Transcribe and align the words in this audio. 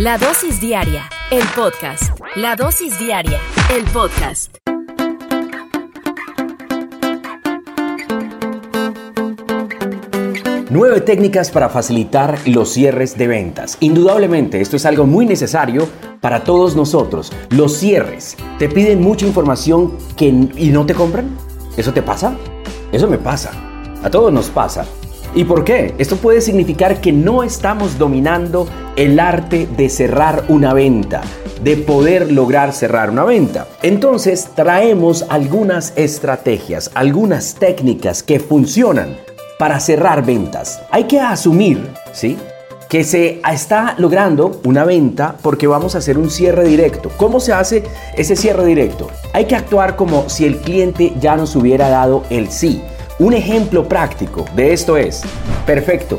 La 0.00 0.16
dosis 0.16 0.62
diaria, 0.62 1.10
el 1.30 1.42
podcast. 1.54 2.18
La 2.36 2.56
dosis 2.56 2.98
diaria, 2.98 3.38
el 3.70 3.84
podcast. 3.84 4.56
Nueve 10.70 11.02
técnicas 11.02 11.50
para 11.50 11.68
facilitar 11.68 12.38
los 12.46 12.72
cierres 12.72 13.18
de 13.18 13.26
ventas. 13.26 13.76
Indudablemente, 13.80 14.62
esto 14.62 14.76
es 14.76 14.86
algo 14.86 15.04
muy 15.04 15.26
necesario 15.26 15.86
para 16.22 16.44
todos 16.44 16.74
nosotros. 16.74 17.30
Los 17.50 17.76
cierres. 17.76 18.38
¿Te 18.58 18.70
piden 18.70 19.02
mucha 19.02 19.26
información 19.26 19.98
que, 20.16 20.28
y 20.28 20.70
no 20.72 20.86
te 20.86 20.94
compran? 20.94 21.28
¿Eso 21.76 21.92
te 21.92 22.00
pasa? 22.00 22.34
Eso 22.90 23.06
me 23.06 23.18
pasa. 23.18 23.50
A 24.02 24.08
todos 24.08 24.32
nos 24.32 24.48
pasa. 24.48 24.86
¿Y 25.34 25.44
por 25.44 25.64
qué? 25.64 25.94
Esto 25.98 26.16
puede 26.16 26.40
significar 26.40 27.00
que 27.00 27.12
no 27.12 27.44
estamos 27.44 27.98
dominando 27.98 28.66
el 28.96 29.20
arte 29.20 29.68
de 29.76 29.88
cerrar 29.88 30.44
una 30.48 30.74
venta, 30.74 31.22
de 31.62 31.76
poder 31.76 32.32
lograr 32.32 32.72
cerrar 32.72 33.10
una 33.10 33.24
venta. 33.24 33.68
Entonces 33.82 34.48
traemos 34.56 35.24
algunas 35.28 35.92
estrategias, 35.96 36.90
algunas 36.94 37.54
técnicas 37.54 38.24
que 38.24 38.40
funcionan 38.40 39.16
para 39.58 39.78
cerrar 39.78 40.26
ventas. 40.26 40.82
Hay 40.90 41.04
que 41.04 41.20
asumir, 41.20 41.88
¿sí? 42.12 42.36
que 42.88 43.04
se 43.04 43.40
está 43.48 43.94
logrando 43.98 44.60
una 44.64 44.84
venta 44.84 45.36
porque 45.42 45.68
vamos 45.68 45.94
a 45.94 45.98
hacer 45.98 46.18
un 46.18 46.28
cierre 46.28 46.64
directo. 46.64 47.08
¿Cómo 47.16 47.38
se 47.38 47.52
hace 47.52 47.84
ese 48.16 48.34
cierre 48.34 48.66
directo? 48.66 49.06
Hay 49.32 49.44
que 49.44 49.54
actuar 49.54 49.94
como 49.94 50.28
si 50.28 50.44
el 50.44 50.56
cliente 50.56 51.12
ya 51.20 51.36
nos 51.36 51.54
hubiera 51.54 51.88
dado 51.88 52.24
el 52.30 52.50
sí. 52.50 52.82
Un 53.20 53.34
ejemplo 53.34 53.86
práctico 53.86 54.46
de 54.56 54.72
esto 54.72 54.96
es, 54.96 55.20
perfecto, 55.66 56.18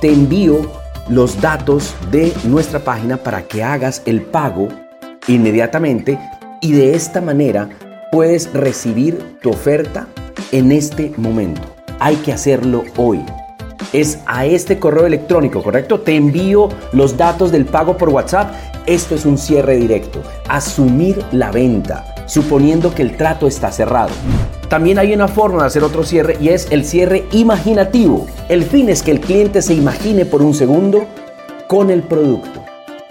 te 0.00 0.12
envío 0.12 0.62
los 1.08 1.40
datos 1.40 1.94
de 2.10 2.32
nuestra 2.42 2.80
página 2.80 3.16
para 3.16 3.42
que 3.42 3.62
hagas 3.62 4.02
el 4.04 4.20
pago 4.20 4.66
inmediatamente 5.28 6.18
y 6.60 6.72
de 6.72 6.96
esta 6.96 7.20
manera 7.20 7.68
puedes 8.10 8.52
recibir 8.52 9.38
tu 9.42 9.50
oferta 9.50 10.08
en 10.50 10.72
este 10.72 11.12
momento. 11.18 11.62
Hay 12.00 12.16
que 12.16 12.32
hacerlo 12.32 12.82
hoy. 12.96 13.24
Es 13.92 14.18
a 14.26 14.44
este 14.44 14.80
correo 14.80 15.06
electrónico, 15.06 15.62
¿correcto? 15.62 16.00
Te 16.00 16.16
envío 16.16 16.68
los 16.92 17.16
datos 17.16 17.52
del 17.52 17.64
pago 17.64 17.96
por 17.96 18.08
WhatsApp. 18.08 18.52
Esto 18.86 19.14
es 19.14 19.24
un 19.24 19.38
cierre 19.38 19.76
directo. 19.76 20.20
Asumir 20.48 21.24
la 21.30 21.52
venta, 21.52 22.04
suponiendo 22.26 22.92
que 22.92 23.02
el 23.02 23.16
trato 23.16 23.46
está 23.46 23.70
cerrado. 23.70 24.10
También 24.74 24.98
hay 24.98 25.14
una 25.14 25.28
forma 25.28 25.60
de 25.60 25.66
hacer 25.68 25.84
otro 25.84 26.02
cierre 26.02 26.36
y 26.40 26.48
es 26.48 26.66
el 26.72 26.84
cierre 26.84 27.26
imaginativo. 27.30 28.26
El 28.48 28.64
fin 28.64 28.88
es 28.88 29.04
que 29.04 29.12
el 29.12 29.20
cliente 29.20 29.62
se 29.62 29.72
imagine 29.72 30.26
por 30.26 30.42
un 30.42 30.52
segundo 30.52 31.04
con 31.68 31.92
el 31.92 32.02
producto, 32.02 32.60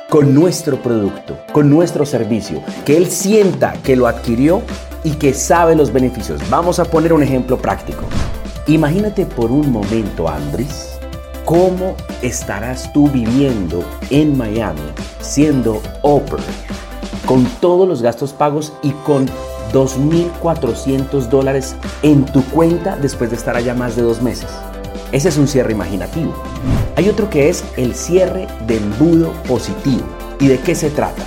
con 0.09 0.35
nuestro 0.35 0.75
producto, 0.75 1.37
con 1.53 1.69
nuestro 1.69 2.05
servicio, 2.05 2.61
que 2.83 2.97
él 2.97 3.09
sienta 3.09 3.75
que 3.81 3.95
lo 3.95 4.07
adquirió 4.07 4.61
y 5.05 5.11
que 5.11 5.33
sabe 5.33 5.73
los 5.73 5.93
beneficios. 5.93 6.41
Vamos 6.49 6.79
a 6.79 6.83
poner 6.83 7.13
un 7.13 7.23
ejemplo 7.23 7.57
práctico. 7.57 8.03
Imagínate 8.67 9.25
por 9.25 9.49
un 9.49 9.71
momento, 9.71 10.27
Andrés, 10.27 10.99
cómo 11.45 11.95
estarás 12.21 12.91
tú 12.91 13.07
viviendo 13.07 13.85
en 14.09 14.37
Miami 14.37 14.81
siendo 15.21 15.81
Oper, 16.01 16.41
con 17.25 17.45
todos 17.61 17.87
los 17.87 18.01
gastos 18.01 18.33
pagos 18.33 18.73
y 18.83 18.91
con 19.05 19.27
2.400 19.73 21.27
dólares 21.27 21.75
en 22.03 22.23
tu 22.25 22.43
cuenta 22.45 22.95
después 22.95 23.31
de 23.31 23.35
estar 23.35 23.57
allá 23.57 23.73
más 23.73 23.95
de 23.95 24.03
dos 24.03 24.21
meses. 24.21 24.47
Ese 25.11 25.29
es 25.29 25.37
un 25.37 25.47
cierre 25.47 25.73
imaginativo. 25.73 26.33
Hay 26.95 27.09
otro 27.09 27.29
que 27.29 27.49
es 27.49 27.63
el 27.75 27.95
cierre 27.95 28.47
de 28.67 28.77
embudo 28.77 29.31
positivo. 29.47 30.03
¿Y 30.39 30.47
de 30.47 30.59
qué 30.59 30.75
se 30.75 30.89
trata? 30.89 31.21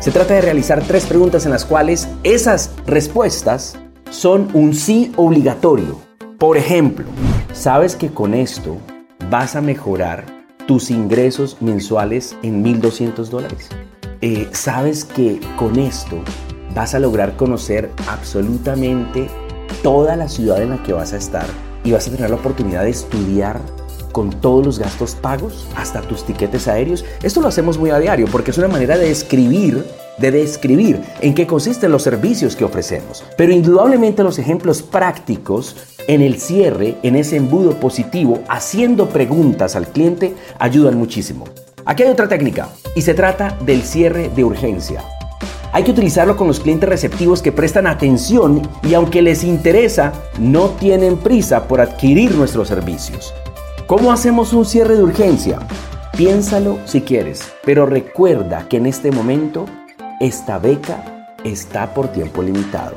Se 0.00 0.10
trata 0.10 0.34
de 0.34 0.40
realizar 0.40 0.82
tres 0.82 1.06
preguntas 1.06 1.44
en 1.44 1.50
las 1.50 1.64
cuales 1.64 2.08
esas 2.22 2.70
respuestas 2.86 3.76
son 4.10 4.48
un 4.54 4.74
sí 4.74 5.12
obligatorio. 5.16 5.98
Por 6.38 6.56
ejemplo, 6.56 7.06
¿sabes 7.52 7.96
que 7.96 8.10
con 8.10 8.34
esto 8.34 8.76
vas 9.28 9.56
a 9.56 9.60
mejorar 9.60 10.24
tus 10.66 10.90
ingresos 10.90 11.56
mensuales 11.60 12.36
en 12.42 12.64
1.200 12.64 13.28
dólares? 13.28 13.68
Eh, 14.20 14.48
¿Sabes 14.52 15.04
que 15.04 15.40
con 15.56 15.78
esto 15.78 16.22
vas 16.74 16.94
a 16.94 16.98
lograr 16.98 17.36
conocer 17.36 17.90
absolutamente 18.08 19.28
toda 19.82 20.16
la 20.16 20.28
ciudad 20.28 20.62
en 20.62 20.70
la 20.70 20.82
que 20.82 20.92
vas 20.92 21.12
a 21.12 21.16
estar 21.16 21.46
y 21.84 21.92
vas 21.92 22.08
a 22.08 22.10
tener 22.10 22.30
la 22.30 22.36
oportunidad 22.36 22.84
de 22.84 22.90
estudiar 22.90 23.60
con 24.12 24.30
todos 24.30 24.64
los 24.64 24.78
gastos 24.78 25.14
pagos, 25.14 25.68
hasta 25.76 26.00
tus 26.00 26.24
tiquetes 26.24 26.66
aéreos. 26.66 27.04
Esto 27.22 27.40
lo 27.40 27.48
hacemos 27.48 27.78
muy 27.78 27.90
a 27.90 27.98
diario 27.98 28.26
porque 28.30 28.50
es 28.50 28.58
una 28.58 28.68
manera 28.68 28.96
de 28.96 29.10
escribir, 29.10 29.84
de 30.18 30.30
describir 30.30 31.00
en 31.20 31.34
qué 31.34 31.46
consisten 31.46 31.92
los 31.92 32.02
servicios 32.02 32.56
que 32.56 32.64
ofrecemos. 32.64 33.24
Pero 33.36 33.52
indudablemente 33.52 34.24
los 34.24 34.38
ejemplos 34.38 34.82
prácticos 34.82 35.76
en 36.08 36.22
el 36.22 36.40
cierre, 36.40 36.96
en 37.02 37.16
ese 37.16 37.36
embudo 37.36 37.78
positivo, 37.78 38.40
haciendo 38.48 39.08
preguntas 39.08 39.76
al 39.76 39.88
cliente, 39.88 40.34
ayudan 40.58 40.96
muchísimo. 40.98 41.44
Aquí 41.84 42.02
hay 42.02 42.10
otra 42.10 42.28
técnica 42.28 42.70
y 42.94 43.02
se 43.02 43.14
trata 43.14 43.56
del 43.64 43.82
cierre 43.82 44.30
de 44.34 44.44
urgencia. 44.44 45.04
Hay 45.72 45.84
que 45.84 45.90
utilizarlo 45.90 46.36
con 46.36 46.46
los 46.46 46.60
clientes 46.60 46.88
receptivos 46.88 47.42
que 47.42 47.52
prestan 47.52 47.86
atención 47.86 48.62
y 48.82 48.94
aunque 48.94 49.20
les 49.20 49.44
interesa, 49.44 50.12
no 50.38 50.70
tienen 50.70 51.18
prisa 51.18 51.68
por 51.68 51.80
adquirir 51.80 52.34
nuestros 52.34 52.68
servicios. 52.68 53.34
¿Cómo 53.86 54.10
hacemos 54.10 54.52
un 54.52 54.64
cierre 54.64 54.96
de 54.96 55.02
urgencia? 55.02 55.58
Piénsalo 56.16 56.78
si 56.84 57.02
quieres, 57.02 57.52
pero 57.64 57.86
recuerda 57.86 58.66
que 58.68 58.78
en 58.78 58.86
este 58.86 59.10
momento 59.12 59.66
esta 60.20 60.58
beca 60.58 61.26
está 61.44 61.92
por 61.92 62.08
tiempo 62.08 62.42
limitado. 62.42 62.94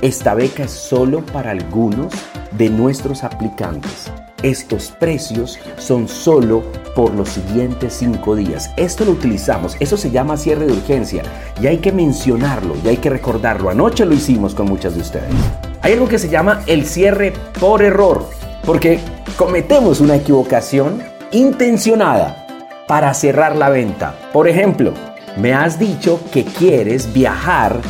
Esta 0.00 0.34
beca 0.34 0.64
es 0.64 0.70
solo 0.70 1.24
para 1.26 1.50
algunos 1.50 2.12
de 2.52 2.70
nuestros 2.70 3.24
aplicantes. 3.24 4.10
Estos 4.42 4.90
precios 4.98 5.58
son 5.78 6.08
solo 6.08 6.64
por 6.96 7.14
los 7.14 7.28
siguientes 7.28 7.94
cinco 7.94 8.34
días. 8.34 8.70
Esto 8.76 9.04
lo 9.04 9.12
utilizamos, 9.12 9.76
eso 9.78 9.96
se 9.96 10.10
llama 10.10 10.36
cierre 10.36 10.66
de 10.66 10.72
urgencia 10.72 11.22
y 11.60 11.68
hay 11.68 11.78
que 11.78 11.92
mencionarlo 11.92 12.74
y 12.84 12.88
hay 12.88 12.96
que 12.96 13.10
recordarlo. 13.10 13.70
Anoche 13.70 14.04
lo 14.04 14.14
hicimos 14.14 14.54
con 14.54 14.66
muchas 14.66 14.94
de 14.94 15.02
ustedes. 15.02 15.32
Hay 15.80 15.92
algo 15.92 16.08
que 16.08 16.18
se 16.18 16.28
llama 16.28 16.62
el 16.66 16.86
cierre 16.86 17.32
por 17.60 17.82
error, 17.82 18.28
porque 18.64 18.98
cometemos 19.36 20.00
una 20.00 20.16
equivocación 20.16 21.02
intencionada 21.30 22.46
para 22.88 23.14
cerrar 23.14 23.56
la 23.56 23.68
venta. 23.68 24.14
Por 24.32 24.48
ejemplo, 24.48 24.92
me 25.36 25.54
has 25.54 25.78
dicho 25.78 26.20
que 26.32 26.44
quieres 26.44 27.12
viajar 27.12 27.80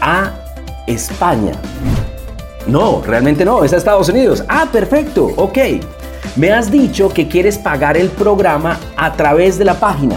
a 0.00 0.32
España. 0.86 1.52
No, 2.66 3.00
realmente 3.06 3.44
no, 3.44 3.62
es 3.62 3.72
a 3.72 3.76
Estados 3.76 4.08
Unidos. 4.08 4.44
Ah, 4.48 4.66
perfecto, 4.70 5.30
ok. 5.36 5.58
Me 6.34 6.52
has 6.52 6.70
dicho 6.70 7.08
que 7.08 7.28
quieres 7.28 7.58
pagar 7.58 7.96
el 7.96 8.08
programa 8.08 8.78
a 8.96 9.12
través 9.12 9.56
de 9.58 9.64
la 9.64 9.74
página. 9.74 10.16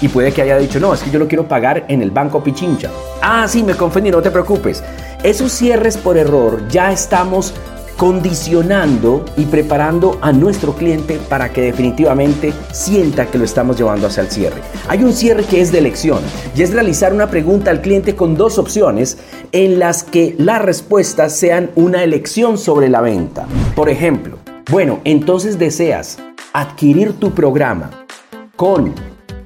Y 0.00 0.08
puede 0.08 0.32
que 0.32 0.42
haya 0.42 0.58
dicho, 0.58 0.80
no, 0.80 0.92
es 0.92 1.02
que 1.02 1.10
yo 1.10 1.18
lo 1.18 1.28
quiero 1.28 1.46
pagar 1.46 1.84
en 1.88 2.02
el 2.02 2.10
Banco 2.10 2.42
Pichincha. 2.42 2.90
Ah, 3.22 3.46
sí, 3.48 3.62
me 3.62 3.74
confundí, 3.74 4.10
no 4.10 4.20
te 4.20 4.30
preocupes. 4.30 4.82
Esos 5.22 5.52
cierres 5.52 5.96
por 5.96 6.18
error 6.18 6.68
ya 6.68 6.92
estamos 6.92 7.54
condicionando 7.96 9.24
y 9.36 9.44
preparando 9.44 10.18
a 10.20 10.32
nuestro 10.32 10.74
cliente 10.74 11.18
para 11.28 11.52
que 11.52 11.62
definitivamente 11.62 12.52
sienta 12.72 13.26
que 13.26 13.38
lo 13.38 13.44
estamos 13.44 13.76
llevando 13.76 14.06
hacia 14.06 14.22
el 14.22 14.30
cierre. 14.30 14.60
Hay 14.88 15.02
un 15.04 15.12
cierre 15.12 15.44
que 15.44 15.60
es 15.60 15.72
de 15.72 15.78
elección 15.78 16.20
y 16.56 16.62
es 16.62 16.72
realizar 16.72 17.12
una 17.12 17.28
pregunta 17.28 17.70
al 17.70 17.80
cliente 17.80 18.14
con 18.14 18.36
dos 18.36 18.58
opciones 18.58 19.18
en 19.52 19.78
las 19.78 20.02
que 20.02 20.34
las 20.38 20.62
respuestas 20.62 21.36
sean 21.36 21.70
una 21.74 22.02
elección 22.02 22.58
sobre 22.58 22.88
la 22.88 23.00
venta. 23.00 23.46
Por 23.74 23.88
ejemplo, 23.88 24.38
bueno, 24.70 25.00
entonces 25.04 25.58
deseas 25.58 26.18
adquirir 26.52 27.12
tu 27.14 27.32
programa 27.32 27.90
con 28.56 28.94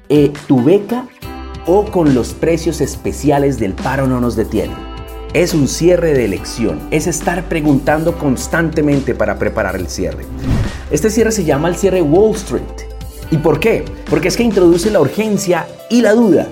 eh, 0.09 0.33
tu 0.47 0.63
beca 0.63 1.07
o 1.67 1.85
con 1.85 2.15
los 2.15 2.33
precios 2.33 2.81
especiales 2.81 3.59
del 3.59 3.75
paro 3.75 4.07
no 4.07 4.21
nos 4.21 4.37
detiene 4.37 4.88
es 5.35 5.55
un 5.55 5.69
cierre 5.69 6.15
de 6.15 6.25
elección, 6.25 6.81
es 6.91 7.07
estar 7.07 7.45
preguntando 7.49 8.17
constantemente 8.17 9.15
para 9.15 9.39
preparar 9.39 9.77
el 9.77 9.89
cierre. 9.89 10.25
Este 10.91 11.11
cierre 11.11 11.33
se 11.33 11.45
llama 11.45 11.69
el 11.69 11.77
cierre 11.77 12.03
Wall 12.03 12.35
Street. 12.35 12.63
¿Y 13.31 13.37
por 13.37 13.61
qué? 13.61 13.85
Porque 14.09 14.29
es 14.29 14.37
que 14.37 14.43
introduce 14.43 14.91
la 14.91 15.01
urgencia 15.01 15.67
y 15.91 16.01
la 16.01 16.15
duda 16.15 16.49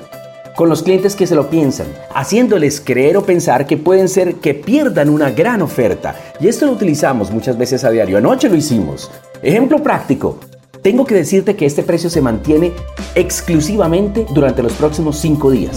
con 0.57 0.71
los 0.71 0.83
clientes 0.83 1.15
que 1.15 1.27
se 1.27 1.35
lo 1.35 1.51
piensan, 1.51 1.87
haciéndoles 2.15 2.81
creer 2.81 3.19
o 3.19 3.25
pensar 3.25 3.67
que 3.67 3.77
pueden 3.77 4.09
ser 4.09 4.37
que 4.37 4.55
pierdan 4.55 5.11
una 5.11 5.31
gran 5.31 5.61
oferta. 5.61 6.17
Y 6.41 6.49
esto 6.49 6.65
lo 6.67 6.73
utilizamos 6.73 7.31
muchas 7.31 7.59
veces 7.59 7.85
a 7.85 7.91
diario. 7.91 8.17
Anoche 8.17 8.49
lo 8.49 8.57
hicimos. 8.57 9.11
Ejemplo 9.43 9.83
práctico. 9.83 10.39
Tengo 10.83 11.05
que 11.05 11.15
decirte 11.15 11.57
que 11.57 11.67
este 11.67 11.83
precio 11.83 12.09
se 12.09 12.23
mantiene 12.23 12.73
exclusivamente 13.15 14.27
durante 14.33 14.63
los 14.63 14.73
próximos 14.73 15.19
cinco 15.19 15.51
días. 15.51 15.77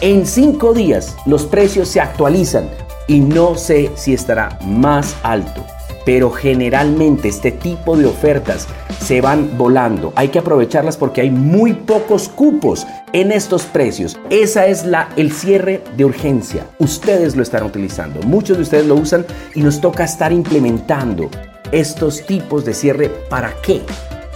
En 0.00 0.26
cinco 0.26 0.74
días 0.74 1.16
los 1.24 1.46
precios 1.46 1.88
se 1.88 2.00
actualizan 2.00 2.68
y 3.06 3.20
no 3.20 3.54
sé 3.54 3.90
si 3.94 4.12
estará 4.12 4.58
más 4.64 5.16
alto. 5.22 5.64
Pero 6.04 6.30
generalmente 6.30 7.28
este 7.28 7.52
tipo 7.52 7.96
de 7.96 8.06
ofertas 8.06 8.66
se 9.00 9.20
van 9.20 9.56
volando. 9.56 10.12
Hay 10.16 10.28
que 10.28 10.40
aprovecharlas 10.40 10.96
porque 10.96 11.22
hay 11.22 11.30
muy 11.30 11.72
pocos 11.72 12.28
cupos 12.28 12.86
en 13.12 13.32
estos 13.32 13.62
precios. 13.64 14.18
Esa 14.28 14.66
es 14.66 14.84
la 14.84 15.08
el 15.16 15.32
cierre 15.32 15.82
de 15.96 16.04
urgencia. 16.04 16.66
Ustedes 16.78 17.36
lo 17.36 17.42
están 17.42 17.62
utilizando. 17.62 18.20
Muchos 18.22 18.56
de 18.56 18.64
ustedes 18.64 18.86
lo 18.86 18.96
usan 18.96 19.24
y 19.54 19.62
nos 19.62 19.80
toca 19.80 20.04
estar 20.04 20.32
implementando 20.32 21.30
estos 21.72 22.26
tipos 22.26 22.64
de 22.64 22.74
cierre 22.74 23.08
para 23.30 23.54
qué? 23.62 23.80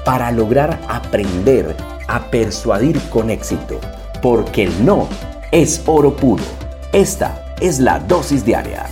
Para 0.05 0.33
lograr 0.33 0.79
aprender 0.89 1.77
a 2.07 2.31
persuadir 2.31 2.99
con 3.11 3.29
éxito. 3.29 3.79
Porque 4.23 4.65
el 4.65 4.85
no 4.87 5.07
es 5.53 5.83
oro 5.87 6.11
puro. 6.11 6.45
Esta 6.93 7.55
es 7.61 7.81
la 7.81 7.99
dosis 8.01 8.45
diaria. 8.45 8.87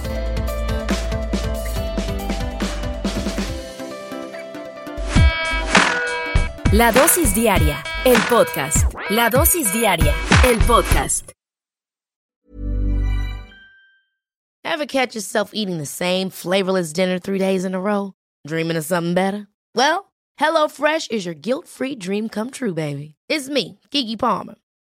La 6.73 6.93
dosis 6.93 7.35
diaria, 7.35 7.83
el 8.05 8.17
podcast. 8.29 8.93
La 9.11 9.31
dosis 9.31 9.73
diaria, 9.73 10.15
el 10.45 10.59
podcast. 10.67 11.33
Ever 14.65 14.85
catch 14.85 15.15
yourself 15.15 15.53
eating 15.55 15.79
the 15.79 15.87
same 15.87 16.29
flavorless 16.29 16.93
dinner 16.93 17.19
three 17.19 17.39
days 17.39 17.65
in 17.65 17.75
a 17.75 17.81
row? 17.81 18.13
Dreaming 18.47 18.77
of 18.77 18.85
something 18.85 19.15
better? 19.15 19.47
Well, 19.75 20.13
HelloFresh 20.39 21.11
is 21.11 21.25
your 21.25 21.35
guilt-free 21.35 21.97
dream 21.97 22.29
come 22.29 22.51
true, 22.51 22.75
baby. 22.75 23.15
It's 23.29 23.49
me, 23.49 23.79
Kiki 23.91 24.17
Palmer. 24.17 24.57